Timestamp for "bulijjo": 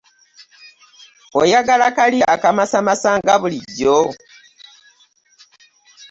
3.41-3.97